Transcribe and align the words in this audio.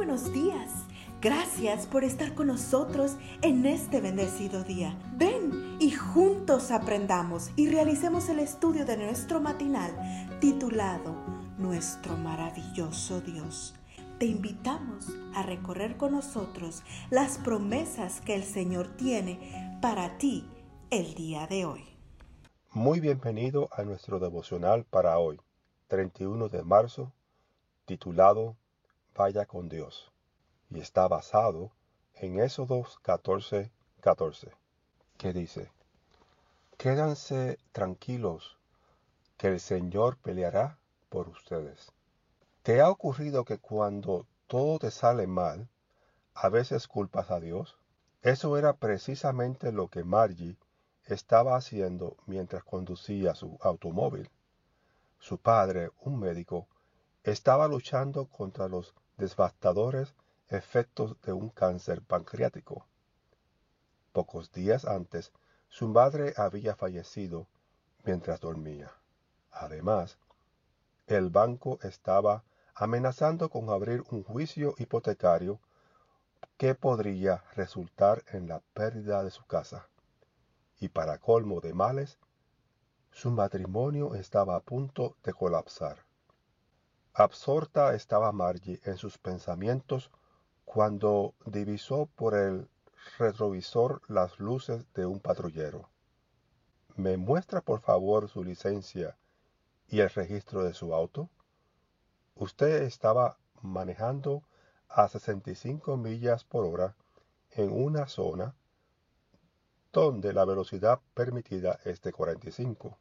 buenos 0.00 0.32
días. 0.32 0.86
Gracias 1.20 1.86
por 1.86 2.04
estar 2.04 2.34
con 2.34 2.46
nosotros 2.46 3.18
en 3.42 3.66
este 3.66 4.00
bendecido 4.00 4.64
día. 4.64 4.98
Ven 5.18 5.76
y 5.78 5.90
juntos 5.90 6.70
aprendamos 6.70 7.50
y 7.54 7.68
realicemos 7.68 8.30
el 8.30 8.38
estudio 8.38 8.86
de 8.86 8.96
nuestro 8.96 9.42
matinal 9.42 9.92
titulado 10.40 11.14
Nuestro 11.58 12.16
maravilloso 12.16 13.20
Dios. 13.20 13.74
Te 14.18 14.24
invitamos 14.24 15.08
a 15.34 15.42
recorrer 15.42 15.98
con 15.98 16.12
nosotros 16.12 16.82
las 17.10 17.36
promesas 17.36 18.22
que 18.22 18.34
el 18.34 18.44
Señor 18.44 18.88
tiene 18.96 19.78
para 19.82 20.16
ti 20.16 20.48
el 20.88 21.12
día 21.12 21.46
de 21.46 21.66
hoy. 21.66 21.84
Muy 22.72 23.00
bienvenido 23.00 23.68
a 23.70 23.82
nuestro 23.82 24.18
devocional 24.18 24.84
para 24.84 25.18
hoy, 25.18 25.38
31 25.88 26.48
de 26.48 26.62
marzo, 26.62 27.12
titulado 27.84 28.56
Vaya 29.14 29.46
con 29.46 29.68
Dios, 29.68 30.10
y 30.70 30.80
está 30.80 31.08
basado 31.08 31.72
en 32.14 32.40
Éxodos 32.40 32.98
14, 33.02 33.70
14, 34.00 34.52
que 35.18 35.32
dice, 35.32 35.70
Quédanse 36.76 37.58
tranquilos, 37.72 38.56
que 39.36 39.48
el 39.48 39.60
Señor 39.60 40.16
peleará 40.16 40.78
por 41.08 41.28
ustedes. 41.28 41.92
¿Te 42.62 42.80
ha 42.80 42.88
ocurrido 42.88 43.44
que 43.44 43.58
cuando 43.58 44.26
todo 44.46 44.78
te 44.78 44.90
sale 44.90 45.26
mal, 45.26 45.68
a 46.34 46.48
veces 46.48 46.86
culpas 46.86 47.30
a 47.30 47.40
Dios? 47.40 47.76
Eso 48.22 48.56
era 48.56 48.74
precisamente 48.74 49.72
lo 49.72 49.88
que 49.88 50.04
Margie 50.04 50.56
estaba 51.06 51.56
haciendo 51.56 52.16
mientras 52.26 52.64
conducía 52.64 53.34
su 53.34 53.58
automóvil. 53.60 54.30
Su 55.18 55.38
padre, 55.38 55.90
un 56.00 56.18
médico, 56.20 56.68
estaba 57.22 57.68
luchando 57.68 58.26
contra 58.26 58.68
los 58.68 58.94
devastadores 59.18 60.14
efectos 60.48 61.20
de 61.22 61.32
un 61.32 61.50
cáncer 61.50 62.00
pancreático. 62.02 62.86
Pocos 64.12 64.50
días 64.52 64.86
antes, 64.86 65.32
su 65.68 65.88
madre 65.88 66.32
había 66.36 66.74
fallecido 66.74 67.46
mientras 68.04 68.40
dormía. 68.40 68.90
Además, 69.50 70.18
el 71.06 71.28
banco 71.28 71.78
estaba 71.82 72.42
amenazando 72.74 73.50
con 73.50 73.68
abrir 73.68 74.02
un 74.10 74.24
juicio 74.24 74.74
hipotecario 74.78 75.60
que 76.56 76.74
podría 76.74 77.44
resultar 77.54 78.24
en 78.32 78.48
la 78.48 78.60
pérdida 78.72 79.22
de 79.22 79.30
su 79.30 79.44
casa. 79.44 79.88
Y 80.78 80.88
para 80.88 81.18
colmo 81.18 81.60
de 81.60 81.74
males, 81.74 82.18
su 83.12 83.30
matrimonio 83.30 84.14
estaba 84.14 84.56
a 84.56 84.60
punto 84.60 85.16
de 85.22 85.34
colapsar. 85.34 86.09
Absorta 87.12 87.94
estaba 87.94 88.30
Margie 88.30 88.80
en 88.84 88.96
sus 88.96 89.18
pensamientos 89.18 90.12
cuando 90.64 91.34
divisó 91.44 92.06
por 92.06 92.34
el 92.34 92.68
retrovisor 93.18 94.00
las 94.06 94.38
luces 94.38 94.86
de 94.94 95.06
un 95.06 95.18
patrullero. 95.18 95.90
¿Me 96.94 97.16
muestra 97.16 97.62
por 97.62 97.80
favor 97.80 98.28
su 98.28 98.44
licencia 98.44 99.16
y 99.88 100.00
el 100.00 100.10
registro 100.10 100.62
de 100.62 100.72
su 100.72 100.94
auto? 100.94 101.28
Usted 102.36 102.82
estaba 102.84 103.38
manejando 103.60 104.44
a 104.88 105.08
65 105.08 105.96
millas 105.96 106.44
por 106.44 106.64
hora 106.64 106.94
en 107.50 107.72
una 107.72 108.06
zona 108.06 108.54
donde 109.92 110.32
la 110.32 110.44
velocidad 110.44 111.00
permitida 111.14 111.80
es 111.84 112.00
de 112.02 112.12
45. 112.12 112.96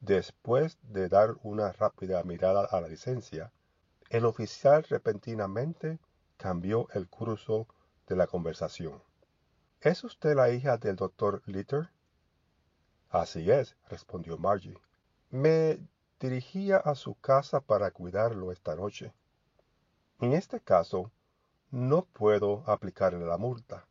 Después 0.00 0.78
de 0.82 1.08
dar 1.08 1.34
una 1.42 1.72
rápida 1.72 2.22
mirada 2.22 2.64
a 2.64 2.80
la 2.80 2.88
licencia, 2.88 3.52
el 4.10 4.24
oficial 4.24 4.84
repentinamente 4.84 5.98
cambió 6.36 6.88
el 6.92 7.08
curso 7.08 7.66
de 8.06 8.14
la 8.16 8.26
conversación. 8.28 9.02
¿Es 9.80 10.04
usted 10.04 10.36
la 10.36 10.50
hija 10.50 10.78
del 10.78 10.96
doctor 10.96 11.42
Litter? 11.46 11.90
Así 13.10 13.50
es, 13.50 13.76
respondió 13.88 14.38
Margie. 14.38 14.78
Me 15.30 15.78
dirigía 16.20 16.78
a 16.78 16.94
su 16.94 17.14
casa 17.16 17.60
para 17.60 17.90
cuidarlo 17.90 18.52
esta 18.52 18.76
noche. 18.76 19.12
En 20.20 20.32
este 20.32 20.60
caso, 20.60 21.10
no 21.70 22.04
puedo 22.04 22.62
aplicarle 22.66 23.26
la 23.26 23.36
multa, 23.36 23.86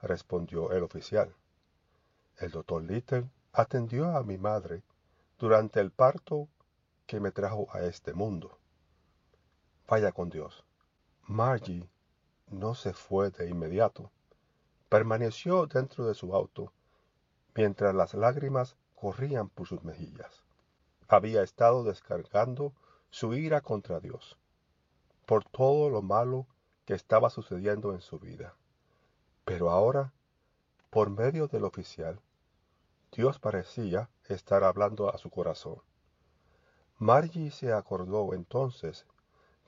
respondió 0.00 0.72
el 0.72 0.82
oficial. 0.82 1.34
El 2.38 2.50
doctor 2.50 2.82
Little 2.82 3.28
atendió 3.52 4.16
a 4.16 4.22
mi 4.22 4.38
madre 4.38 4.82
durante 5.38 5.80
el 5.80 5.90
parto 5.90 6.48
que 7.06 7.20
me 7.20 7.30
trajo 7.30 7.68
a 7.72 7.80
este 7.82 8.14
mundo. 8.14 8.58
Vaya 9.86 10.12
con 10.12 10.30
Dios. 10.30 10.64
Margie 11.22 11.88
no 12.48 12.74
se 12.74 12.92
fue 12.92 13.30
de 13.30 13.48
inmediato. 13.48 14.10
Permaneció 14.88 15.66
dentro 15.66 16.06
de 16.06 16.14
su 16.14 16.34
auto 16.34 16.72
mientras 17.54 17.94
las 17.94 18.14
lágrimas 18.14 18.76
corrían 18.94 19.48
por 19.48 19.66
sus 19.66 19.84
mejillas. 19.84 20.42
Había 21.08 21.42
estado 21.42 21.84
descargando 21.84 22.72
su 23.10 23.34
ira 23.34 23.60
contra 23.60 24.00
Dios 24.00 24.38
por 25.26 25.44
todo 25.44 25.88
lo 25.88 26.02
malo 26.02 26.46
que 26.84 26.94
estaba 26.94 27.30
sucediendo 27.30 27.94
en 27.94 28.00
su 28.00 28.18
vida. 28.18 28.54
Pero 29.44 29.70
ahora, 29.70 30.12
por 30.90 31.10
medio 31.10 31.48
del 31.48 31.64
oficial, 31.64 32.20
Dios 33.12 33.38
parecía 33.38 34.10
estar 34.28 34.64
hablando 34.64 35.12
a 35.12 35.18
su 35.18 35.30
corazón. 35.30 35.82
Margie 36.98 37.50
se 37.50 37.72
acordó 37.72 38.32
entonces 38.34 39.06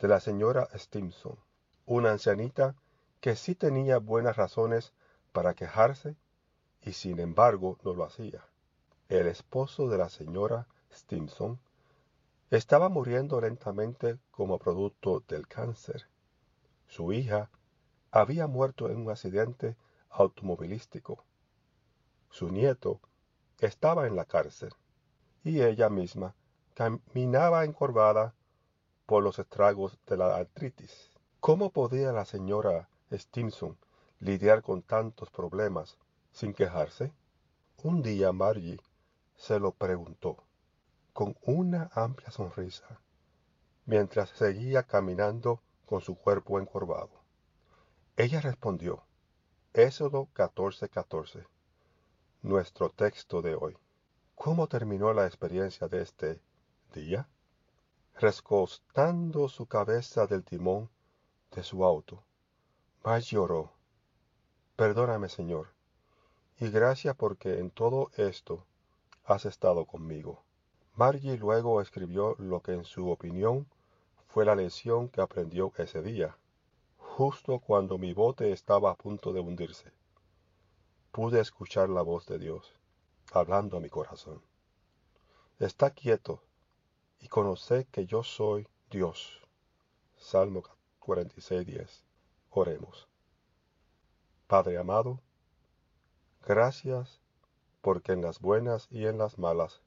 de 0.01 0.09
la 0.09 0.21
señora 0.21 0.69
Stimson, 0.75 1.39
una 1.85 2.13
ancianita 2.13 2.75
que 3.21 3.37
sí 3.37 3.55
tenía 3.55 3.99
buenas 3.99 4.37
razones 4.37 4.93
para 5.33 5.55
quejarse 5.55 6.17
y 6.83 6.93
sin 6.93 7.19
embargo 7.19 7.79
no 7.83 7.95
lo 7.95 8.05
hacía. 8.05 8.45
El 9.09 9.27
esposo 9.27 9.89
de 9.89 9.99
la 9.99 10.09
señora 10.09 10.67
Stimson 10.93 11.59
estaba 12.51 12.89
muriendo 12.89 13.41
lentamente 13.41 14.19
como 14.31 14.59
producto 14.59 15.23
del 15.29 15.49
cáncer. 15.49 16.09
Su 16.87 17.13
hija 17.13 17.51
había 18.13 18.47
muerto 18.47 18.89
en 18.89 18.99
un 18.99 19.11
accidente 19.11 19.77
automovilístico. 20.11 21.25
Su 22.31 22.51
nieto 22.51 23.01
estaba 23.59 24.07
en 24.07 24.17
la 24.17 24.25
cárcel 24.25 24.71
y 25.43 25.63
ella 25.63 25.89
misma 25.89 26.35
caminaba 26.75 27.65
encorvada 27.65 28.35
por 29.07 29.23
los 29.23 29.39
estragos 29.39 29.99
de 30.07 30.17
la 30.17 30.37
artritis. 30.37 31.11
¿Cómo 31.41 31.71
podía 31.71 32.13
la 32.13 32.25
señora 32.25 32.89
Stimson 33.13 33.79
lidiar 34.21 34.63
con 34.63 34.83
tantos 34.83 35.31
problemas 35.31 35.97
sin 36.33 36.53
quejarse? 36.53 37.13
Un 37.83 38.03
día 38.03 38.33
Margie 38.33 38.81
se 39.37 39.59
lo 39.59 39.73
preguntó 39.73 40.43
con 41.13 41.37
una 41.43 41.91
amplia 41.95 42.31
sonrisa 42.31 43.01
mientras 43.87 44.31
seguía 44.31 44.83
caminando 44.83 45.63
con 45.87 46.01
su 46.01 46.17
cuerpo 46.17 46.59
encorvado. 46.59 47.23
Ella 48.17 48.41
respondió, 48.41 49.05
Éxodo 49.73 50.29
14:14 50.35 51.47
nuestro 52.47 52.91
texto 52.91 53.43
de 53.43 53.57
hoy. 53.57 53.77
¿Cómo 54.37 54.69
terminó 54.69 55.13
la 55.13 55.27
experiencia 55.27 55.89
de 55.89 56.03
este 56.03 56.41
día? 56.95 57.29
Rescostando 58.21 59.49
su 59.49 59.67
cabeza 59.67 60.29
del 60.29 60.45
timón 60.45 60.89
de 61.51 61.65
su 61.65 61.85
auto, 61.85 62.23
más 63.03 63.27
lloró. 63.27 63.73
Perdóname, 64.77 65.29
Señor, 65.29 65.71
y 66.61 66.71
gracias 66.71 67.17
porque 67.17 67.59
en 67.59 67.73
todo 67.73 68.13
esto 68.17 68.65
has 69.25 69.45
estado 69.45 69.85
conmigo. 69.85 70.45
Margie 70.95 71.37
luego 71.37 71.81
escribió 71.81 72.37
lo 72.39 72.63
que 72.63 72.75
en 72.75 72.85
su 72.85 73.11
opinión 73.11 73.67
fue 74.29 74.45
la 74.45 74.55
lección 74.55 75.09
que 75.09 75.21
aprendió 75.21 75.73
ese 75.79 76.01
día, 76.01 76.39
justo 76.97 77.59
cuando 77.59 77.99
mi 77.99 78.15
bote 78.15 78.53
estaba 78.53 78.93
a 78.93 78.95
punto 78.95 79.33
de 79.33 79.41
hundirse 79.41 79.96
pude 81.17 81.41
escuchar 81.41 81.89
la 81.89 82.03
voz 82.03 82.27
de 82.27 82.39
Dios 82.39 82.75
hablando 83.33 83.79
a 83.79 83.81
mi 83.81 83.89
corazón. 83.89 84.43
Está 85.59 85.93
quieto 85.93 86.43
y 87.21 87.29
conoce 87.29 87.87
que 87.87 88.05
yo 88.05 88.23
soy 88.23 88.69
Dios. 88.91 89.41
Salmo 90.19 90.63
46.10. 91.01 91.89
Oremos. 92.51 93.09
Padre 94.47 94.77
amado, 94.77 95.23
gracias 96.47 97.23
porque 97.81 98.13
en 98.13 98.21
las 98.21 98.39
buenas 98.39 98.87
y 98.91 99.07
en 99.07 99.17
las 99.17 99.39
malas 99.39 99.81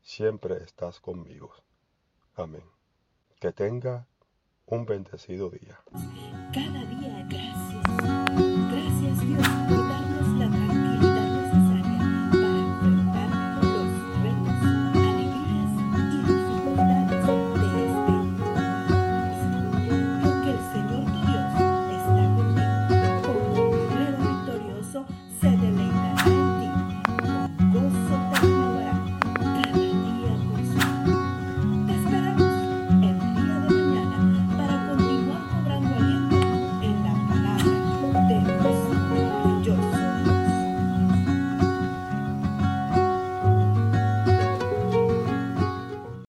siempre 0.00 0.64
estás 0.64 0.98
conmigo. 0.98 1.52
Amén. 2.36 2.64
Que 3.38 3.52
tenga 3.52 4.06
un 4.64 4.86
bendecido 4.86 5.50
día. 5.50 5.78
Cada 6.54 6.86
día 6.86 7.26
gracias 7.28 7.80